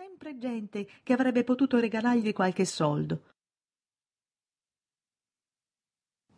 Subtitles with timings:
[0.00, 3.22] sempre gente che avrebbe potuto regalargli qualche soldo.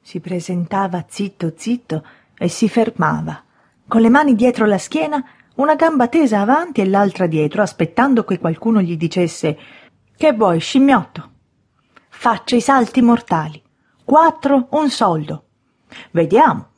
[0.00, 2.02] Si presentava zitto zitto
[2.38, 3.44] e si fermava,
[3.86, 5.22] con le mani dietro la schiena,
[5.56, 9.58] una gamba tesa avanti e l'altra dietro, aspettando che qualcuno gli dicesse
[10.16, 11.30] Che vuoi, scimmiotto?
[12.08, 13.62] Faccia i salti mortali.
[14.02, 15.48] Quattro, un soldo.
[16.12, 16.70] Vediamo.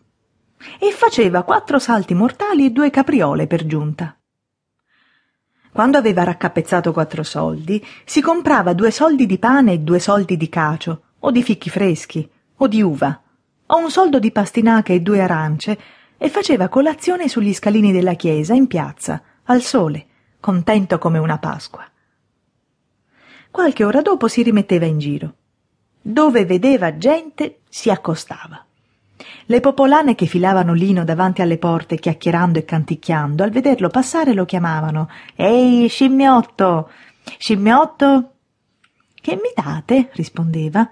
[0.81, 4.17] E faceva quattro salti mortali e due capriole per giunta.
[5.73, 10.51] Quando aveva raccapezzato quattro soldi, si comprava due soldi di pane e due soldi di
[10.51, 13.19] cacio, o di fichi freschi, o di uva,
[13.67, 15.79] o un soldo di pastinache e due arance,
[16.19, 20.07] e faceva colazione sugli scalini della chiesa, in piazza, al sole,
[20.41, 21.89] contento come una Pasqua.
[23.51, 25.35] Qualche ora dopo si rimetteva in giro.
[26.03, 28.63] Dove vedeva gente si accostava.
[29.47, 34.45] Le popolane che filavano lino davanti alle porte chiacchierando e canticchiando, al vederlo passare lo
[34.45, 36.91] chiamavano Ehi, scimmiotto!
[37.39, 38.33] Scimmiotto!
[39.15, 40.11] Che mi date?
[40.15, 40.91] rispondeva.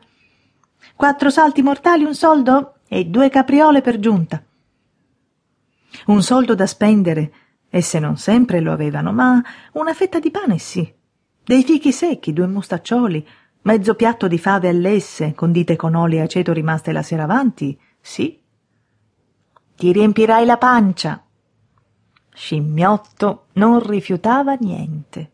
[0.95, 4.43] Quattro salti mortali, un soldo e due capriole per giunta.
[6.07, 7.33] Un soldo da spendere,
[7.69, 10.93] esse non sempre lo avevano, ma una fetta di pane sì.
[11.43, 13.27] Dei fichi secchi, due mostaccioli,
[13.63, 18.41] mezzo piatto di fave all'esse, condite con olio e aceto rimaste la sera avanti, sì.
[19.77, 21.25] Ti riempirai la pancia.
[22.33, 25.33] Scimmiotto non rifiutava niente.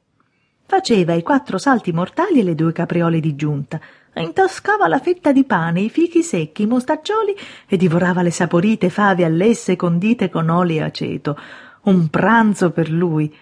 [0.67, 3.81] Faceva i quattro salti mortali e le due capriole di giunta,
[4.15, 7.37] intascava la fetta di pane, i fichi secchi, i mostaccioli
[7.69, 11.39] e divorava le saporite fave all'esse condite con olio e aceto.
[11.83, 13.33] Un pranzo per lui.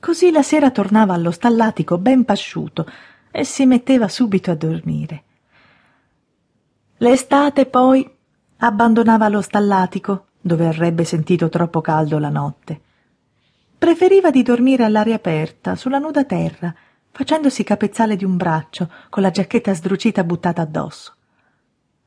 [0.00, 2.86] Così la sera tornava allo stallatico ben pasciuto
[3.30, 5.24] e si metteva subito a dormire.
[7.00, 8.08] L'estate poi
[8.56, 12.80] abbandonava lo stallatico, dove avrebbe sentito troppo caldo la notte.
[13.78, 16.74] Preferiva di dormire all'aria aperta, sulla nuda terra,
[17.12, 21.14] facendosi capezzale di un braccio, con la giacchetta sdrucita buttata addosso.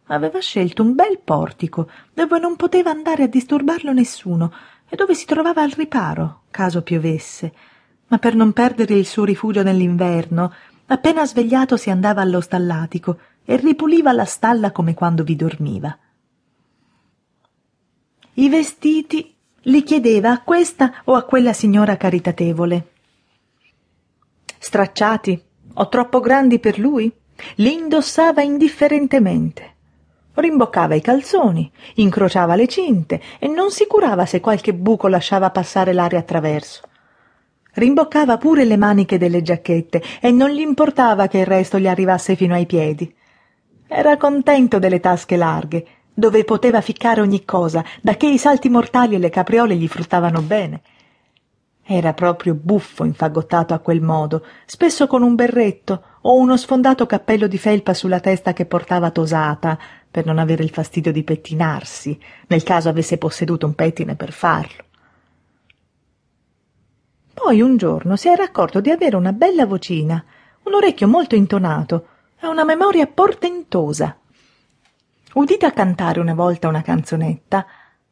[0.08, 4.51] Aveva scelto un bel portico, dove non poteva andare a disturbarlo nessuno
[4.90, 7.53] e dove si trovava al riparo, caso piovesse.
[8.07, 10.51] Ma per non perdere il suo rifugio nell'inverno,
[10.91, 15.97] appena svegliato si andava allo stallatico e ripuliva la stalla come quando vi dormiva.
[18.34, 22.88] I vestiti li chiedeva a questa o a quella signora caritatevole.
[24.57, 25.44] Stracciati
[25.74, 27.12] o troppo grandi per lui,
[27.56, 29.75] li indossava indifferentemente.
[30.34, 35.94] Rimboccava i calzoni, incrociava le cinte e non si curava se qualche buco lasciava passare
[35.94, 36.91] l'aria attraverso.
[37.73, 42.35] Rimboccava pure le maniche delle giacchette e non gli importava che il resto gli arrivasse
[42.35, 43.13] fino ai piedi.
[43.87, 49.15] Era contento delle tasche larghe, dove poteva ficcare ogni cosa, da che i salti mortali
[49.15, 50.81] e le capriole gli fruttavano bene.
[51.83, 57.47] Era proprio buffo infagottato a quel modo, spesso con un berretto o uno sfondato cappello
[57.47, 59.77] di felpa sulla testa che portava tosata,
[60.09, 62.17] per non avere il fastidio di pettinarsi,
[62.47, 64.83] nel caso avesse posseduto un pettine per farlo.
[67.34, 70.24] Poi un giorno si era accorto di avere una bella vocina,
[70.64, 72.08] un orecchio molto intonato
[72.40, 74.18] e una memoria portentosa.
[75.34, 77.66] Udita cantare una volta una canzonetta,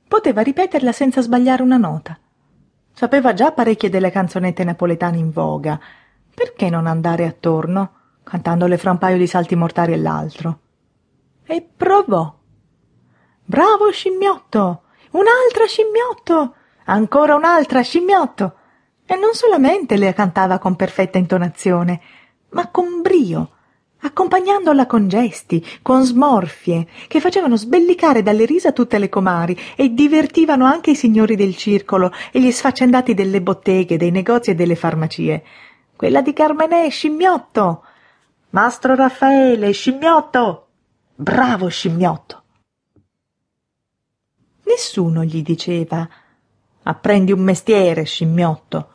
[0.07, 2.17] poteva ripeterla senza sbagliare una nota.
[2.93, 5.79] Sapeva già parecchie delle canzonette napoletane in voga.
[6.33, 7.91] Perché non andare attorno,
[8.23, 10.59] cantandole fra un paio di salti mortali e l'altro?
[11.45, 12.37] E provò.
[13.43, 14.83] Bravo scimmiotto!
[15.11, 16.55] Un'altra scimmiotto!
[16.85, 18.58] Ancora un'altra scimmiotto!
[19.11, 21.99] E non solamente le cantava con perfetta intonazione,
[22.49, 23.49] ma con brio,
[24.01, 30.65] accompagnandola con gesti, con smorfie, che facevano sbellicare dalle risa tutte le comari e divertivano
[30.65, 35.43] anche i signori del circolo e gli sfaccendati delle botteghe, dei negozi e delle farmacie.
[35.95, 37.83] Quella di Carmenè, scimmiotto!
[38.51, 40.67] Mastro Raffaele, scimmiotto!
[41.15, 42.43] Bravo scimmiotto!
[44.65, 46.07] Nessuno gli diceva
[46.83, 48.89] apprendi un mestiere, scimmiotto.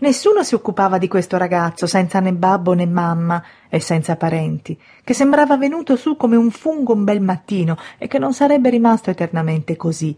[0.00, 5.12] Nessuno si occupava di questo ragazzo, senza né babbo né mamma e senza parenti, che
[5.12, 9.76] sembrava venuto su come un fungo un bel mattino e che non sarebbe rimasto eternamente
[9.76, 10.16] così.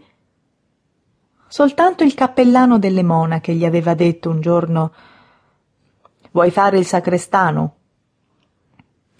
[1.49, 4.93] Soltanto il cappellano delle monache gli aveva detto un giorno
[6.33, 7.75] Vuoi fare il sacrestano?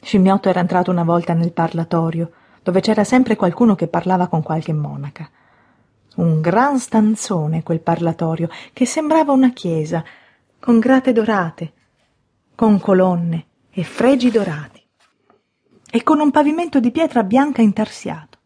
[0.01, 2.31] Scimmiotto era entrato una volta nel parlatorio,
[2.63, 5.29] dove c'era sempre qualcuno che parlava con qualche monaca.
[6.17, 10.05] Un gran stanzone quel parlatorio, che sembrava una chiesa,
[10.61, 11.73] con grate dorate,
[12.55, 14.87] con colonne e fregi dorati,
[15.91, 18.39] e con un pavimento di pietra bianca intarsiato.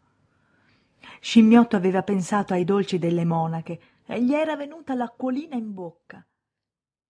[1.19, 6.25] Scimmiotto aveva pensato ai dolci delle monache e gli era venuta l'acquolina in bocca.